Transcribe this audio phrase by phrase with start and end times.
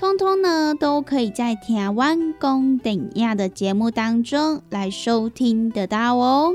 [0.00, 6.54] 通通呢，都可以在台湾公顶亚的节目当中来收听得到哦。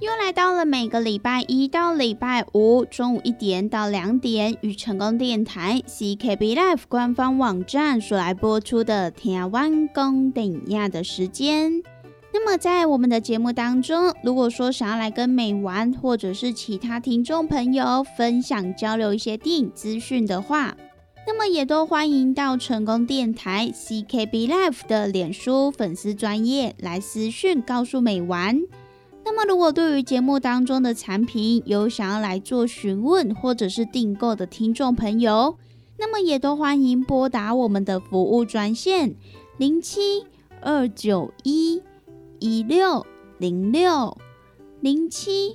[0.00, 11.82] 又来到了每个礼拜一到礼拜五中午一点到两点，与成功电台 CKB Life 官方网站所来播出的台湾公顶亚的时间。
[12.32, 20.76] 那么，在我们的节目当中，如果说想要来跟美玩或者是其他听众朋友分享交流一些电影资讯的话，
[21.26, 28.60] 那么也都欢迎到成功电台 CKB Life 的脸书粉丝专业来私讯告诉美玩。
[29.24, 35.56] 那么，如果对于节目当中的产品有想要来做询问或者是订购的听众朋友，
[35.98, 39.14] 那么也都欢迎拨打我们的服务专线
[39.56, 40.24] 零七
[40.60, 41.82] 二九一。
[42.40, 43.04] 一六
[43.38, 44.16] 零六
[44.80, 45.54] 零七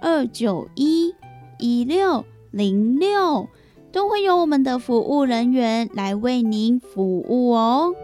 [0.00, 1.14] 二九一
[1.58, 3.48] 一六零六，
[3.92, 7.94] 都会有我们的服务人员来为您服务哦。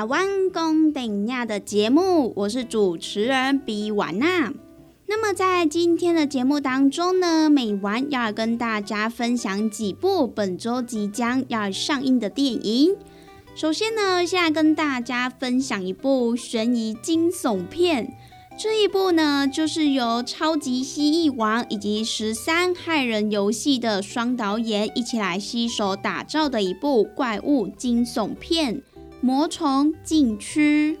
[0.00, 4.50] 台湾公顶亚的节目，我是主持人比婉娜。
[5.06, 12.96] 那么在今天的节目当中呢，美完要跟大家分享几部本周即将要上映的电影。
[13.54, 18.16] 首先呢，现在跟大家分享一部悬疑惊悚片。
[18.58, 28.82] 这一部呢，就是由超级蜥蜴王以及十三害人游戏的双导演一起来携手打造的一部怪物惊悚片。
[29.20, 30.98] 魔虫禁区。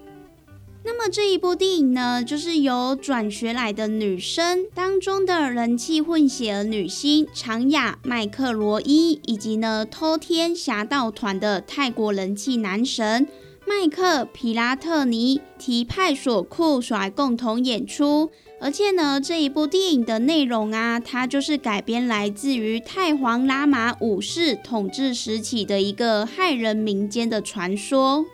[0.82, 13.28] 那么这一部电影呢，就是由转学来的女生当中的人气混血儿女星长雅麦克罗伊，以及呢偷天侠盗团的泰国人气男神
[13.66, 18.30] 麦克皮拉特尼提派索库所来共同演出。
[18.62, 28.26] 而且呢，这一部电影的内容啊，它就是改编来自于太皇拉玛五世统治时期的一个骇人民间的传说。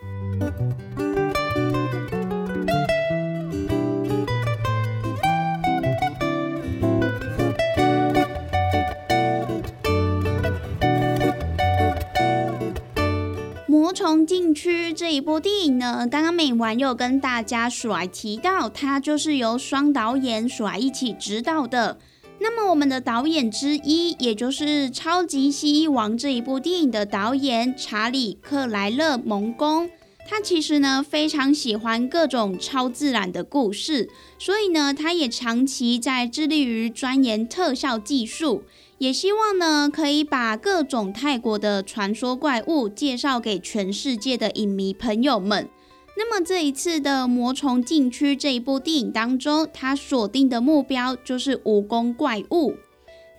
[14.27, 21.97] 禁区这一部电影呢，刚刚美完又跟大家所提到，它就是由双导演所一起执导的。
[22.39, 29.89] 那么我们的导演之一，也就是《超级蜥蜴王》这一部电影的导演查理克莱勒蒙公，
[30.29, 38.63] 他其实呢非常喜欢各种超自然的故事，所以呢他也长期在致力于钻研特效技术。
[38.99, 45.69] 也希望呢，可以把各种泰国的传说怪物介绍给全世界的影迷朋友们。
[46.17, 52.73] 那么这一次的《魔虫禁区》这一部电影当中，他锁定的目标就是蜈蚣怪物。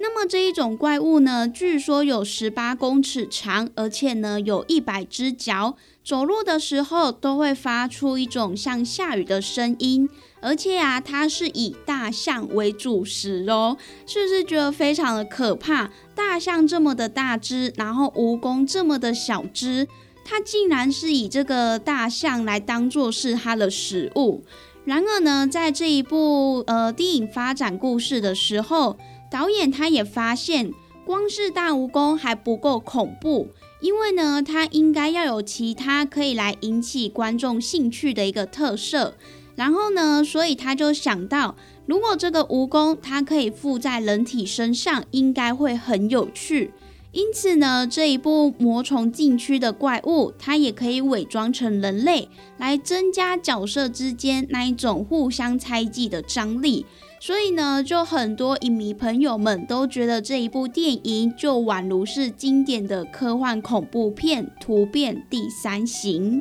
[0.00, 5.76] 那么这一种怪物呢，据说有十八公尺长，而且呢有一百只脚，
[6.08, 10.08] 走路的时候都会发出一种像下雨的声音。
[10.40, 13.76] 而且啊，它是以大象为主食哦，
[14.06, 15.90] 是不是觉得非常的可怕？
[16.14, 19.86] 大象这么的大只，然后蜈蚣这么的小只，
[20.24, 24.42] 它竟然是以这个大象来当做是它的食物。
[24.86, 28.96] 然而呢，在这一部呃电影发展故事的时候，
[29.30, 30.72] 导演他也发现，
[31.08, 33.48] 光是大蜈蚣还不够恐怖，
[33.80, 39.14] 因为呢，它应该要有其他可以来引起观众兴趣的一个特色。
[39.56, 41.56] 然后呢，所以他就想到，
[41.86, 46.72] 如果这个蜈蚣它可以附在人体身上，应该会很有趣。
[47.12, 52.28] 因此呢，这一部魔虫禁区的怪物，它也可以伪装成人类，
[52.58, 56.84] 来增加角色之间那一种互相猜忌的张力。
[57.20, 66.40] 所以呢，就很多影迷朋友们都觉得这一部电影就宛如是经典的科幻恐怖片《突变第三型》。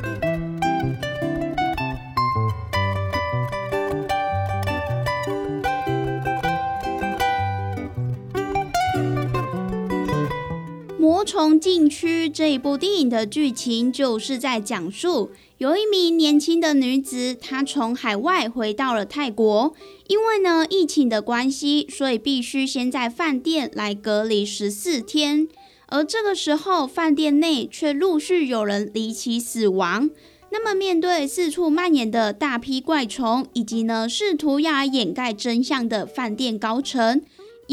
[11.02, 19.74] 魔虫禁区》这一部电影的剧情就是在讲述，有一名年轻的女子，她从海外回到了泰国，
[20.06, 25.48] 因为呢疫情的关系，所以必须先在饭店来隔离十四天。
[25.88, 30.08] 而这个时候，饭店内却陆续有人离奇死亡。
[30.52, 37.22] 那么，面对四处蔓延的大批怪虫，以及呢试图要掩盖真相的饭店高层。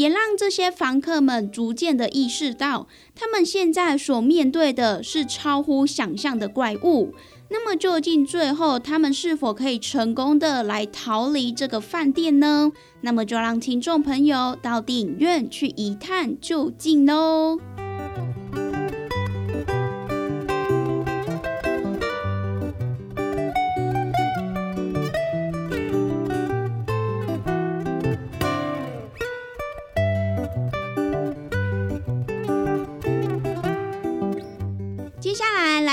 [0.00, 7.12] 也让这些房客们逐渐的意识到，他们现在所面对的是超乎想象的怪物。
[7.50, 12.72] 那么，究竟最后他们是否可以成功的来逃离这个饭店呢？
[13.02, 17.58] 那么，就让听众朋友到电影院去一探究竟喽。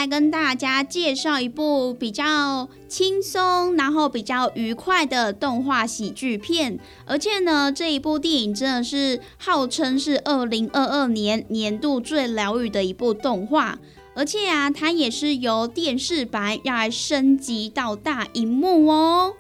[0.10, 13.80] 跟大家介绍一部比较轻松，然后比较愉快的动画喜剧片，而且呢，这一部电影真的是号称是二零二二年年度最疗愈的一部动画，
[14.16, 19.34] 而且啊，它也是由电视版要来升级到大荧幕哦。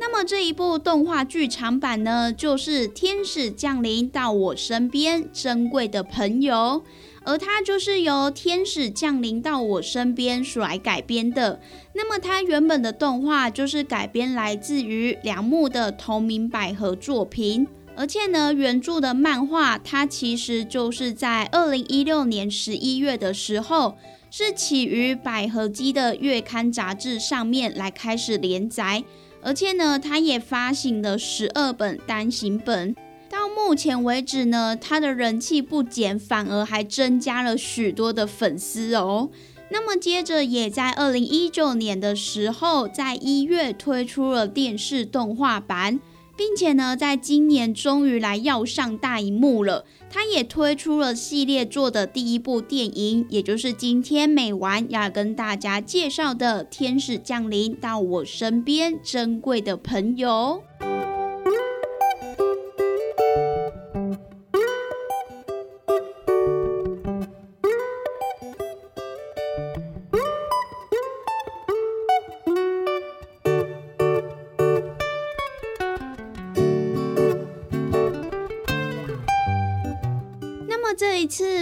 [0.00, 6.84] 那么这一部动画剧场版呢，就是《天使降临到我身边》，珍贵的朋友。
[7.28, 11.60] 而它就是由天使降临到我身边所来改编的。
[11.92, 23.98] 那么它原本的动画就是改编来自于梁木的同名百合作品，而且呢，原著的漫画它其实就是在二零一六年十一月的时候，
[24.30, 29.04] 是起于百合姬的月刊杂志上面来开始连载，
[29.42, 32.96] 而且呢，它也发行了十二本单行本。
[33.38, 39.30] 到目前为止呢，他的人气不减，反而还增加了许多的粉丝哦。
[39.70, 46.00] 那么接着也在二零一九年的时候，在一月推出了电视动画版，
[46.36, 49.84] 并且呢，在今年终于来要上大荧幕了。
[50.10, 60.64] 他也推出了系列作的第一部电影，也就是今天美完要跟大家介绍的《天使降临到我身边》，珍贵的朋友。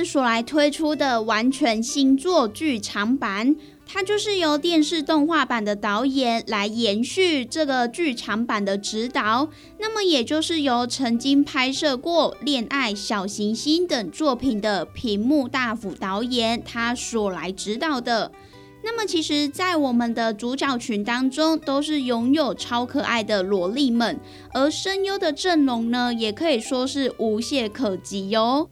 [0.07, 9.49] 所来推出的完全新作剧场版，它就是由电视动画版的导演来延续这个剧场版的指导。
[9.79, 18.31] 那么，也就是由曾经拍摄过《恋爱小行星》等作品的屏幕大辅导演他所来指导的。
[18.85, 24.21] 那么，其实，在我们的主角群当中，都是拥有超可爱的萝莉们，
[24.55, 28.71] 而声优的阵容呢，也可以说是无懈可击哟。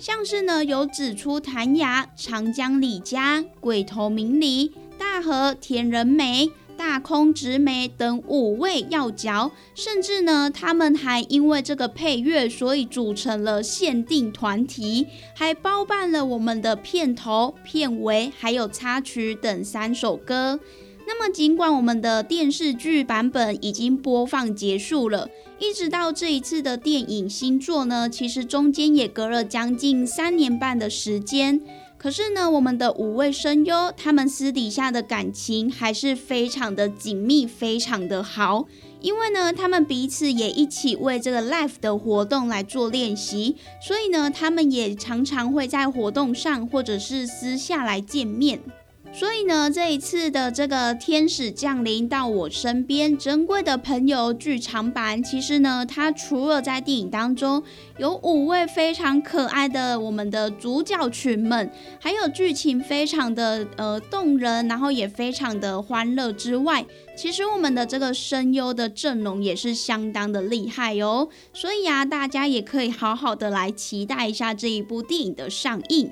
[0.00, 20.58] 像是呢，有指出谭雅、长江李佳、鬼头明里、大和田仁美、大空直美等五位要角，甚至呢，他们还因为这个配乐，所以组成了限定团体，还包办了我们的片头、片尾，还有插曲等三首歌。
[21.12, 31.60] 那么，尽管我们的电视剧版本已经播放结束了，一直到这一次的电影新作呢，其实中间也隔了将近三年半的时间。
[31.98, 38.66] 可是呢，我们的五位声优他们私底下的感情还是非常的紧密，非常的好。
[39.00, 48.60] 因为呢，他们彼此也一起为这个 live 的活动来做练习，所以呢，他们也常常会在活动上或者是私下来见面。
[49.12, 57.62] 所以呢，这一次的这个天使降临到我身边，珍贵的朋友剧场版，其实呢，它除了在电影当中
[57.98, 66.86] 有五位非常可爱的我们的主角群们，还有剧情非常的呃动人，然后也非常的欢乐之外，
[67.16, 71.28] 其实我们的这个声优的阵容也是相当的厉害哦。
[71.52, 76.10] 所以啊，大家也可以好好的来期待一下这一部电影的上映。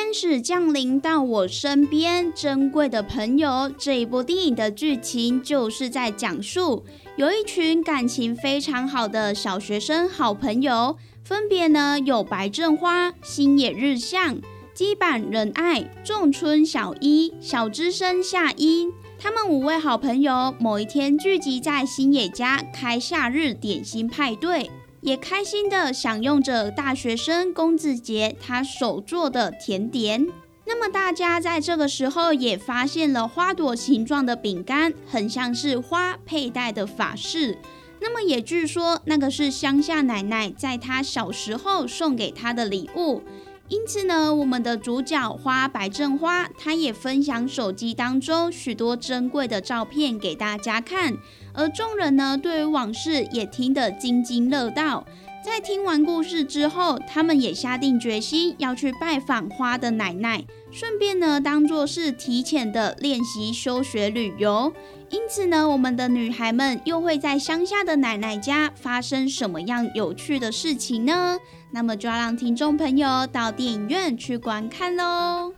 [0.00, 3.68] 天使降临到我身边，珍贵的朋友。
[3.76, 6.84] 这一部电影的剧情就是在讲述
[7.16, 14.38] 有一群感情非常好的小学生好朋友，分别呢有白正花、星野日向、
[14.72, 18.86] 基板仁爱、仲春小一、小之生夏一。
[19.18, 24.70] 他们五位好朋友某一天聚集在星野家开夏日点心派对。
[25.00, 30.26] 也开心的享用着大学生龚子杰他手做的甜点。
[30.66, 37.56] 那么大家在这个时候也发现了花朵形状的饼干，很像是花佩戴的法饰。
[38.00, 43.22] 那么也据说那个是乡下奶奶在她小时候送给她的礼物。
[43.68, 51.14] 因此呢，我们的主角花白正花，她也分享手机当中许多珍贵的照片给大家看。
[51.52, 55.04] 而众人呢，对于往事也听得津津乐道。
[55.48, 64.72] 在听完故事之后，他们也下定决心要去拜访花的奶奶，顺便呢，当做是提前的练习休学旅游。
[65.10, 71.38] 因此呢，我们的女孩们又会在乡下的奶奶家发生什么样有趣的事情呢？
[71.72, 75.52] 那么就要让听众朋友到电影院去观看喽。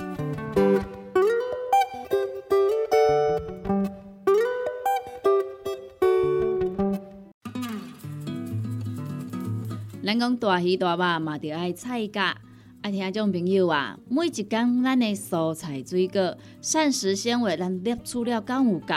[10.11, 12.37] 咱讲大鱼大肉嘛，着爱菜价。
[12.83, 18.95] 啊，听众朋友啊，每一工咱的蔬菜水果、膳食纤维，咱摄取了敢有够？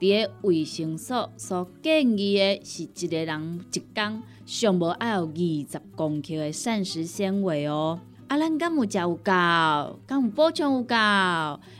[0.00, 8.00] 伫个卫生所所建议的是一个人一工上无爱有二十公克的膳食纤维哦。
[8.26, 9.22] 啊，咱敢有食有够？
[9.24, 10.96] 敢有补充有够？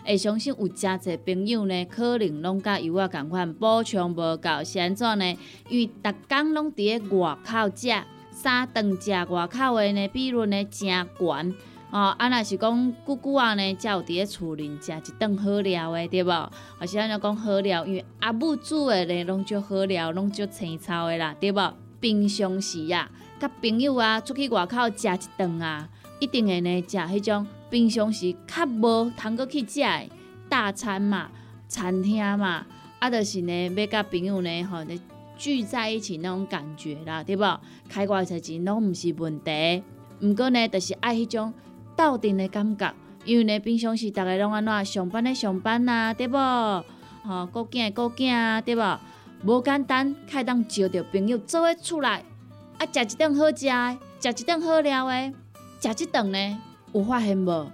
[0.07, 5.37] 会相信有诚侪朋友呢，可能拢甲有我共款补充无够，是安怎呢？
[5.69, 7.89] 因为逐工拢伫个外口食。
[8.43, 11.55] 三顿食外口的呢，比率呢真悬
[11.93, 12.13] 哦。
[12.19, 16.51] 啊，若是讲久久啊呢，才有伫咧厝里食一顿好料的，对无？
[16.77, 21.73] 或是安尼讲好料，因为阿母煮的呢，拢足好料，拢足青草的啦，对无？
[22.01, 23.09] 平常时啊，
[23.39, 30.11] 甲朋友啊出去外口食一顿啊，一定会呢食迄种平常时较无通过去食的
[30.49, 31.31] 大餐嘛，
[31.69, 32.67] 餐厅嘛，
[32.99, 34.79] 啊，就是呢要甲朋友呢吼。
[35.43, 37.43] 聚在一起那种感觉啦，对不？
[37.89, 39.83] 开偌侪钱拢毋是问题，
[40.21, 41.53] 毋过呢，就是爱迄种
[41.97, 42.95] 斗阵的感觉。
[43.25, 46.39] 因为呢，平常时逐个拢安怎上班的上班啊，对不？
[46.39, 46.85] 吼，
[47.53, 48.83] 顾囝顾囝啊，对不？
[49.45, 52.23] 无简单，开当招着朋友做伙出来，
[52.79, 55.33] 啊，食一顿好食的，食一顿好料的，
[55.81, 56.59] 食一顿呢
[56.93, 57.69] 有发现无？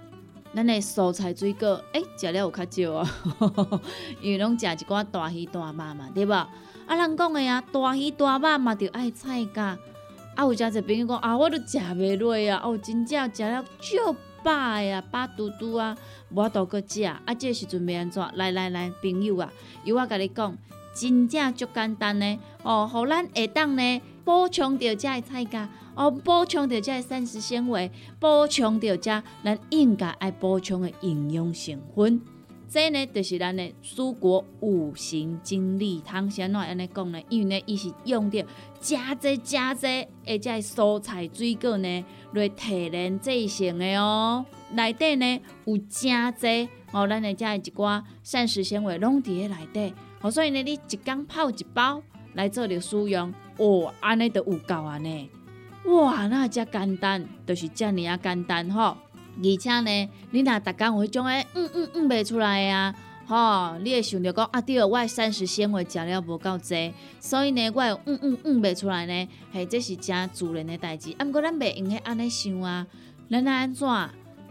[0.55, 3.81] 咱的蔬菜水果，诶，食了有较少啊，
[4.23, 6.33] 因为拢食一寡大鱼大肉嘛，对不？
[6.89, 9.77] 啊，人讲的啊，大鱼大肉嘛，着爱菜价。
[10.33, 15.95] 啊，有诚侪朋友讲啊，我都食袂落啊，哦，真正食了足饱呀，饱嘟嘟啊，
[16.31, 17.03] 无倒搁食。
[17.03, 18.27] 啊，这时阵要安怎？
[18.33, 19.53] 来来来，朋友啊，
[19.83, 20.57] 由我甲你讲，
[20.95, 22.39] 真正足简单呢。
[22.63, 32.19] 哦，互咱下当呢补充着遮的菜价，哦，补充着遮的膳食纤维，补充着遮咱应该爱补充的营养成分。
[32.71, 37.19] 这呢，就是咱的蔬果五行精力汤，先怎安尼讲呢？
[37.27, 38.45] 因为呢，伊是用着
[38.79, 39.87] 加济加济，
[40.23, 44.45] 而且蔬菜水果呢来提炼制成的哦。
[44.73, 49.91] 内底呢有加济哦，咱的遮一寡膳食纤维拢伫咧内底。
[50.21, 51.99] 哦，所以呢，你一缸泡一包
[52.35, 55.27] 来做着使用，哦，安尼就有够安尼。
[55.85, 58.95] 哇，那遮简单，就是遮尔啊简单吼。
[59.41, 62.93] 而且呢，你若逐工有迄种诶，嗯嗯嗯袂出来啊，
[63.25, 71.13] 吼，你会想着讲啊，对，我膳食纤维食了无够济，所以呢，我会嗯嗯嗯袂出来呢，嘿，这是真自然诶代志。
[71.17, 72.85] 啊，毋过咱袂用许安尼想啊，
[73.29, 73.87] 咱来安怎，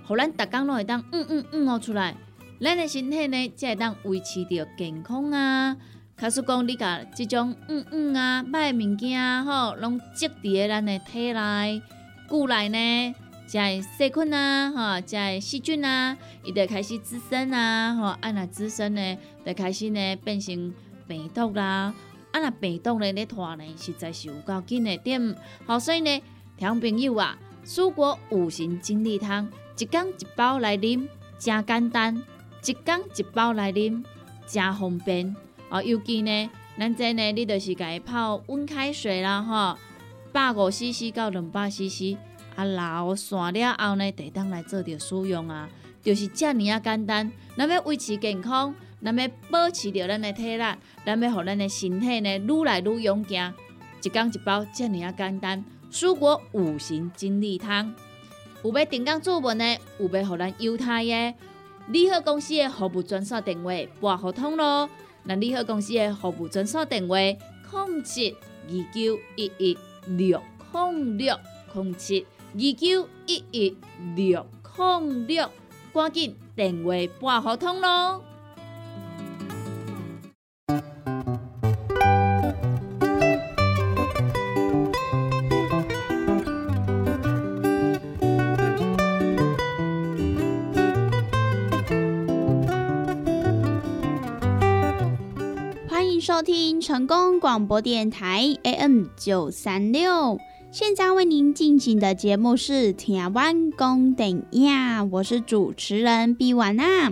[0.06, 2.14] 互咱逐工拢会当嗯嗯嗯哦出来，
[2.60, 5.76] 咱诶身体呢才会当维持着健康啊。
[6.16, 11.82] 假使讲你甲即种嗯嗯啊歹物件，吼，拢积伫咧咱诶体内、
[12.26, 13.14] 骨内呢。
[13.48, 16.14] 在细菌啊，哈，在细菌啊，
[16.44, 20.74] 伊就开始滋生啊，哈，啊那滋生呢，就开始呢变成
[21.06, 21.94] 病毒啦，
[22.30, 25.34] 啊那病毒呢咧拖呢，实在是有够紧的点。
[25.64, 26.22] 好，所以呢，
[26.58, 32.22] 听朋友啊，蔬果五行精力汤，一缸一包来啉，真简单；
[32.66, 34.04] 一缸一包来啉，
[34.46, 35.34] 真方便。
[35.70, 39.78] 哦，尤其呢，咱这呢，你就是家泡温开水啦，哈，
[40.32, 42.18] 百五 CC 到两百 CC。
[42.58, 45.68] 啊，老散了后呢，得当来做着使用啊，
[46.02, 47.30] 就是遮尔啊简单。
[47.56, 50.64] 咱要维持健康，咱要保持着咱的体力，
[51.06, 53.54] 咱要互咱的身体呢愈来愈勇敢。
[54.02, 55.64] 一缸一包，遮尔啊简单。
[55.92, 57.94] 蔬果五行精力汤，
[58.64, 61.34] 有要订购做文的，有要互咱犹太的，
[61.86, 64.90] 利好公司的服务专线电话拨互通咯。
[65.22, 71.38] 那利好公司的服务专线电话：零七二九一一六控六
[71.72, 73.76] 零七二九一一
[74.16, 75.50] 六零六，
[75.92, 78.22] 赶紧电话拨互通咯。
[96.20, 100.38] 收听成功广播电台 AM 九三六，
[100.70, 107.10] 现在为您进行的节目是《听完公等呀》，我是主持人毕婉娜。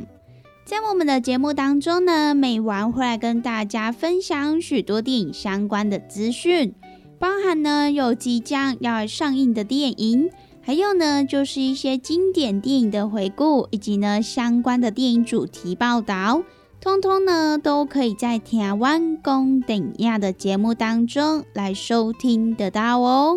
[0.66, 6.74] 在我们的节目当中呢，每晚会来跟大家分享许多电影相关的资讯，
[7.18, 10.28] 包含呢有即将要上映的电影，
[10.60, 16.42] 还有呢就是一些经典电影的回顾，以及呢相关的电影主题报道。
[16.86, 23.36] 通通呢，都可以在台湾公等亚的节目当中来收听得到哦。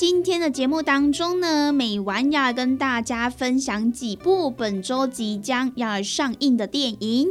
[0.00, 7.28] 今天的节目当中呢，美完要跟大家分享几部本周即将要上映的电影。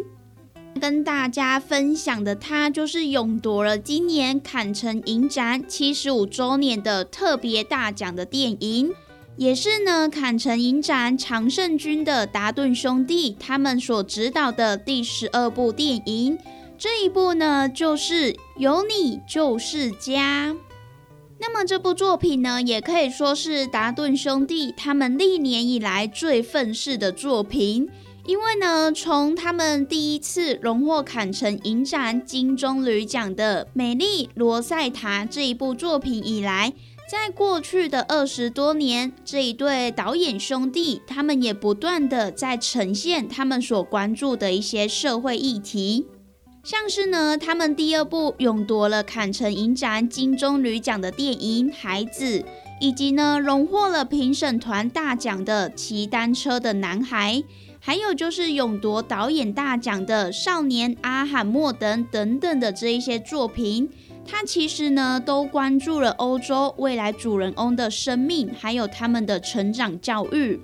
[0.80, 8.94] 跟大家分享的，它就是勇夺了今年坎城影展七十五周年的特别大奖的电影，
[9.36, 16.38] 也是呢坎城影展常胜军的达顿兄弟他们所指导的第十二部电影。
[16.78, 20.54] 这一部呢，就是《有你就是家》。
[21.42, 27.90] 那么这部作品呢，也可以说是达顿兄弟他们历年以来最愤世的作品。
[28.26, 36.74] 因为呢，从他们第一次荣获坎城影展金棕榈奖的《美丽罗塞塔》这一部作品以来，
[37.10, 46.06] 在过去的二十多年，这一对导演兄弟他们也不断的在呈现他们所关注的一些社会议题。
[46.70, 52.42] 像是呢，他们第二部勇夺了坎城影展金棕榈奖的电影《孩子》，
[52.80, 57.38] 以及呢荣获了评审团大奖的《骑单车的男孩》，
[57.80, 63.90] 还有就是勇夺导演大奖的《少年阿罕默等等等的这一些作品，
[64.24, 70.62] 他其实呢都关注了欧洲未来主人翁的生命，还有他们的成长教育。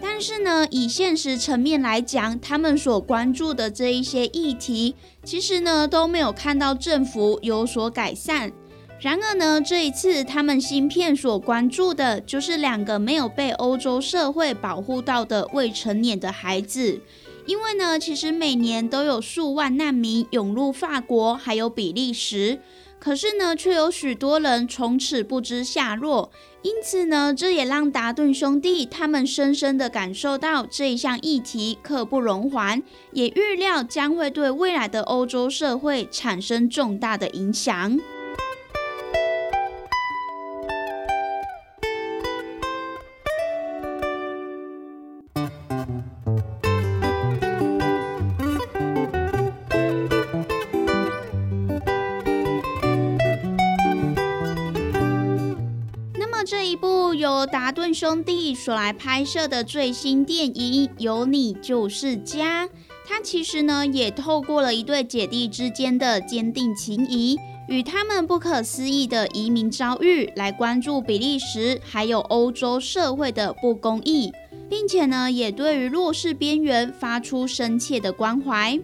[0.00, 8.52] 但是呢，以现实层面来讲，他们所关注的这一些议题，其实呢都没有看到政府有所改善。
[9.00, 17.00] 然而呢，这一次他们芯片所关注的就是两个没有被欧洲社会保护到的未成年的孩子。
[17.46, 22.58] 因为呢，其实每年都有数万难民涌入法国，还有比利时。
[23.00, 26.30] 可是呢，却有许多人从此不知下落。
[26.62, 32.82] 因此呢，这也让达顿兄弟他们深深的感受到这一项议题刻不容缓，
[33.12, 37.98] 也预料将会对未来的欧洲社会产生重大的影响。
[57.68, 62.66] 达顿兄弟所来拍摄的最新电影《有你就是家》，
[63.06, 67.36] 他其实呢也透过了一对姐弟之间的坚定情谊，
[67.68, 74.32] 与他们不可思议的移民遭遇，来关注比利时还有欧洲社会的不公义，
[74.70, 78.80] 并且呢也对于弱势边缘发出深切的关怀。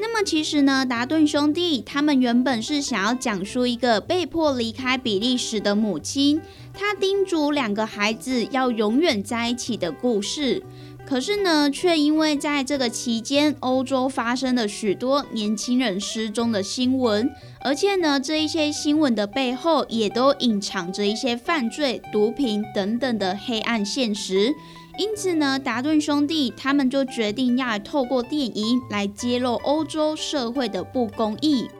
[0.00, 6.40] 那么其实呢，达顿兄弟他们原本是想要讲述一个被迫离开比利时的母亲，
[6.72, 10.62] 她叮嘱两个孩子要永远在一起的故事。
[11.06, 17.28] 可是呢，却因为在这个期间，欧洲发生了许多年轻人失踪的新闻，
[17.60, 24.54] 而且呢，这一些新闻的背后也都隐藏着一些犯罪、毒品等等的黑暗现实。
[25.00, 31.70] 因此呢，达顿兄弟他们就决定要透过电影来揭露欧洲社会的不公义。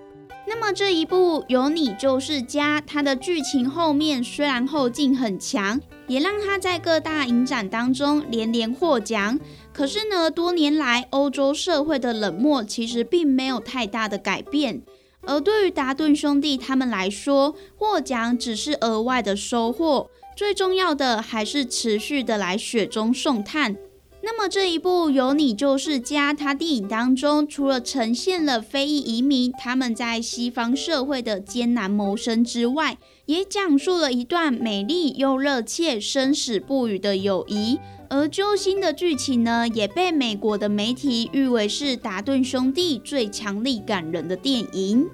[0.46, 9.38] 那么这一部《有你就是家》，它的剧情后面虽然后劲很强，也让它在各大影展当中连连获奖。
[9.70, 14.80] 可是呢，多年来欧洲社会的冷漠其实并没有太大的改变。
[15.26, 20.08] 而对于达顿兄弟他们来说，获奖只是额外的收获。
[20.40, 23.76] 最重要的还是持续的来雪中送炭。
[24.22, 37.78] 那么这一部《有你就是家》，它电影当中除了呈现了非裔移民他们在西方社会的艰难谋生之外，也讲述了一段美丽又热切、生死不渝的友谊。
[38.08, 45.06] 而揪心的剧情呢，也被美国的媒体誉为是达顿兄弟最强力感人的电影。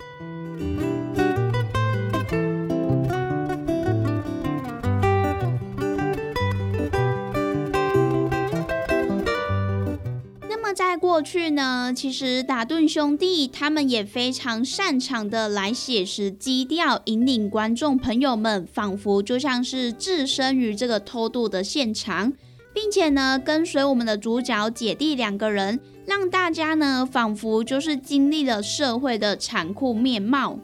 [10.76, 22.30] 在过去呢，其实达顿兄弟他们也非常擅长的来写实基调，引领观众朋友们仿佛就像是置身于这个偷渡的现场，
[22.74, 30.58] 并且呢，跟随我们的主角姐弟两个人，让大家呢仿佛就是经历了社会的残酷面貌。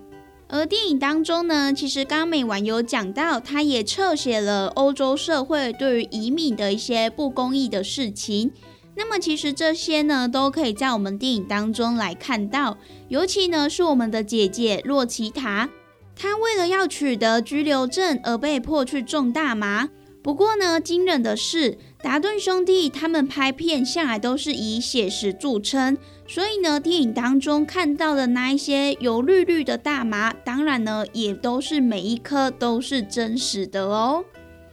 [0.48, 8.50] 而电影当中呢，其实刚美完有讲到，他也侧写了欧洲社会对于移民的一些不公义的事情。
[8.94, 12.76] 那么其实这些呢，都可以在我们电影当中来看到。
[13.08, 15.70] 尤其呢，是我们的姐姐洛奇塔，
[16.14, 19.88] 她为了要取得居留证而被迫去种大麻。
[20.22, 34.24] 不过呢，惊人的是，达顿兄弟他们拍片向来都是以写实著称，所以呢，电影当中看到的那一些油绿绿的大麻，当然呢，也都是每一颗都是真实的哦。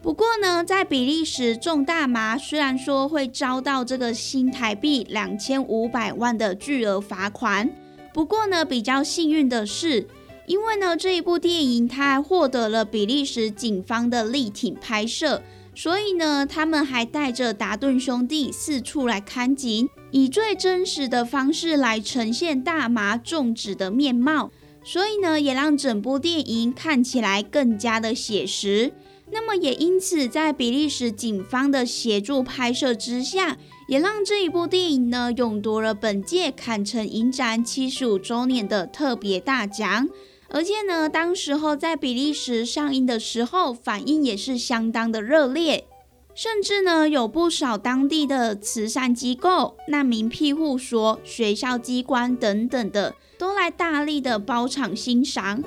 [0.02, 7.70] 不过呢，在比利时种大麻，虽然说会遭到这个新台币两千五百万的巨额罚款，
[8.14, 10.08] 不过呢，比较幸运的是，
[10.46, 15.44] 因为呢这一部电影它还获得了比利时警方的力挺拍摄，
[15.76, 24.50] 所以呢，他们还带着达顿兄弟四处来看景，以最真实的方式来呈现大麻种植的面貌，
[24.82, 28.94] 所以呢，也让整部电影看起来更加的写实。
[29.32, 40.10] 那么也因此，在比利时警方的协助拍摄之下，也让这一部电影呢，勇夺了本届坎城影展七十五周年的特别大奖。
[40.52, 45.86] 而且呢，当时候在比利时上映的时候，反应也是相当的热烈，
[46.34, 55.64] 甚至呢，有不少当地的慈善机构、难民庇护所、学校机关等等的，都来大力的包场欣赏。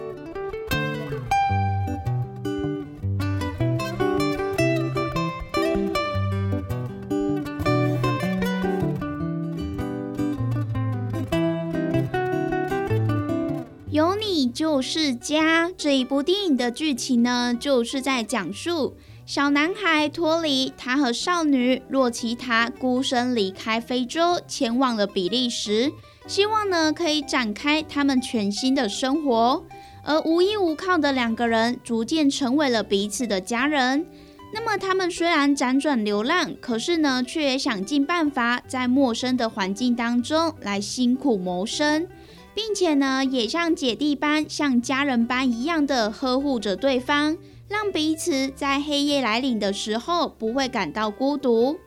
[14.52, 25.90] 就是家这一部电影的剧情呢，就是在讲述小男孩托里他和少女洛奇塔孤身离开非洲，前往了比利时，
[26.26, 29.64] 希望呢可以展开他们全新的生活。
[30.04, 34.04] 而无依无靠的两个人，逐渐成为了彼此的家人。
[34.52, 42.06] 那么他们虽然辗转流浪，可是呢，却也想尽办法在陌生的环境当中来辛苦谋生。
[42.54, 47.36] 并且呢，也像姐弟般、像家人般一样的呵护着对方，
[47.68, 51.78] 让彼此在黑夜来临的时候不会感到孤独。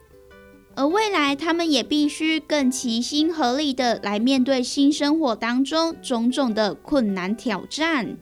[0.77, 8.17] 而未来，他们也必须更齐心合力的来面对新生活当中种种的困难挑战。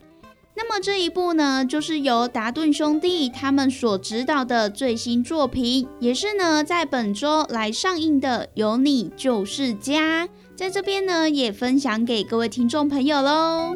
[0.56, 10.28] 那么这一部呢，就是由达顿兄弟他们所指导的最新作品，也是呢在本周来上映的《有你就是家》。
[10.56, 13.76] 在这边呢，也分享给各位听众朋友喽。